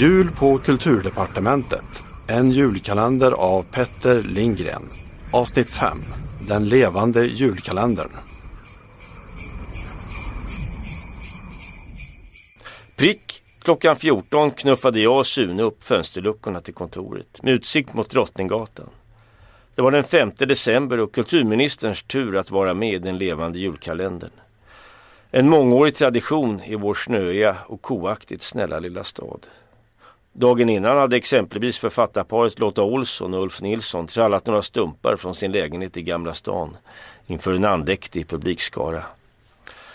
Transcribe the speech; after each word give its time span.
Jul 0.00 0.30
på 0.30 0.58
Kulturdepartementet. 0.58 2.02
En 2.28 2.50
julkalender 2.50 3.32
av 3.32 3.62
Petter 3.62 4.22
Lindgren. 4.22 4.82
Avsnitt 5.32 5.70
5. 5.70 5.98
Den 6.48 6.68
levande 6.68 7.26
julkalendern. 7.26 8.10
Prick 12.96 13.42
klockan 13.62 13.96
14 13.96 14.50
knuffade 14.50 15.00
jag 15.00 15.18
och 15.18 15.26
Sune 15.26 15.62
upp 15.62 15.84
fönsterluckorna 15.84 16.60
till 16.60 16.74
kontoret 16.74 17.42
med 17.42 17.54
utsikt 17.54 17.94
mot 17.94 18.10
Drottninggatan. 18.10 18.90
Det 19.74 19.82
var 19.82 19.90
den 19.90 20.04
5 20.04 20.32
december 20.38 21.00
och 21.00 21.14
kulturministerns 21.14 22.02
tur 22.02 22.36
att 22.36 22.50
vara 22.50 22.74
med 22.74 22.94
i 22.94 22.98
den 22.98 23.18
levande 23.18 23.58
julkalendern. 23.58 24.30
En 25.30 25.48
mångårig 25.48 25.94
tradition 25.94 26.60
i 26.60 26.74
vår 26.74 26.94
snöiga 26.94 27.56
och 27.66 27.82
koaktigt 27.82 28.42
snälla 28.42 28.78
lilla 28.78 29.04
stad. 29.04 29.46
Dagen 30.38 30.68
innan 30.68 30.96
hade 30.96 31.16
exempelvis 31.16 31.78
författarparet 31.78 32.58
Lotta 32.58 32.82
Olsson 32.82 33.34
och 33.34 33.42
Ulf 33.42 33.60
Nilsson 33.60 34.06
trallat 34.06 34.46
några 34.46 34.62
stumpar 34.62 35.16
från 35.16 35.34
sin 35.34 35.52
lägenhet 35.52 35.96
i 35.96 36.02
Gamla 36.02 36.34
stan 36.34 36.76
inför 37.26 37.54
en 37.54 37.64
andäktig 37.64 38.28
publikskara. 38.28 39.02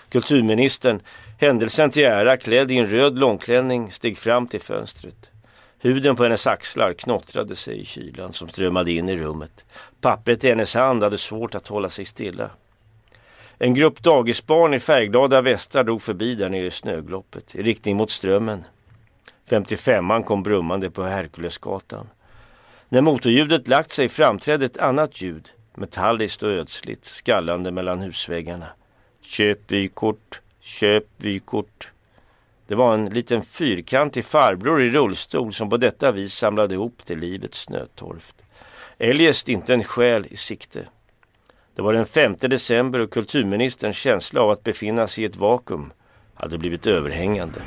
Kulturministern, 0.09 1.02
händelsen 1.39 1.89
till 1.89 2.03
ära 2.03 2.38
klädd 2.38 2.71
i 2.71 2.77
en 2.77 2.85
röd 2.85 3.19
långklänning, 3.19 3.91
steg 3.91 4.17
fram 4.17 4.47
till 4.47 4.61
fönstret. 4.61 5.29
Huden 5.79 6.16
på 6.16 6.23
hennes 6.23 6.47
axlar 6.47 6.94
knottrade 6.94 7.55
sig 7.55 7.81
i 7.81 7.85
kylan 7.85 8.33
som 8.33 8.49
strömmade 8.49 8.91
in 8.91 9.09
i 9.09 9.17
rummet. 9.17 9.66
Pappret 10.02 10.44
i 10.44 10.49
hennes 10.49 10.75
hand 10.75 11.03
hade 11.03 11.17
svårt 11.17 11.55
att 11.55 11.67
hålla 11.67 11.89
sig 11.89 12.05
stilla. 12.05 12.49
En 13.57 13.73
grupp 13.73 14.03
dagisbarn 14.03 14.73
i 14.73 14.80
färgglada 14.80 15.41
västar 15.41 15.83
drog 15.83 16.02
förbi 16.02 16.35
där 16.35 16.49
nere 16.49 16.66
i 16.66 16.71
snögloppet 16.71 17.55
i 17.55 17.63
riktning 17.63 17.97
mot 17.97 18.11
Strömmen. 18.11 18.63
55an 19.49 20.23
kom 20.23 20.43
brummande 20.43 20.91
på 20.91 21.03
Herkulesgatan. 21.03 22.09
När 22.89 23.02
motorljudet 23.02 23.67
lagt 23.67 23.91
sig 23.91 24.09
framträdde 24.09 24.66
ett 24.66 24.77
annat 24.77 25.22
ljud, 25.22 25.49
metalliskt 25.75 26.44
och 26.44 26.49
ödsligt, 26.49 27.05
skallande 27.05 27.71
mellan 27.71 27.99
husväggarna. 27.99 28.67
Köp 29.21 29.71
vykort, 29.71 30.41
köp 30.59 31.05
vykort. 31.17 31.91
Det 32.67 32.75
var 32.75 32.94
en 32.94 33.05
liten 33.05 33.45
fyrkantig 33.45 34.25
farbror 34.25 34.83
i 34.83 34.89
rullstol 34.89 35.53
som 35.53 35.69
på 35.69 35.77
detta 35.77 36.11
vis 36.11 36.33
samlade 36.33 36.73
ihop 36.73 37.05
till 37.05 37.19
livets 37.19 37.59
snötorft. 37.61 38.36
Eljest 38.97 39.49
inte 39.49 39.73
en 39.73 39.83
själ 39.83 40.25
i 40.30 40.36
sikte. 40.36 40.88
Det 41.75 41.81
var 41.81 41.94
den 41.94 42.05
5 42.05 42.36
december 42.39 42.99
och 42.99 43.11
kulturministerns 43.11 43.97
känsla 43.97 44.41
av 44.41 44.49
att 44.49 44.64
befinna 44.64 45.08
sig 45.08 45.23
i 45.23 45.27
ett 45.27 45.36
vakuum 45.36 45.94
hade 46.33 46.58
blivit 46.58 46.88
överhängande. 46.88 47.59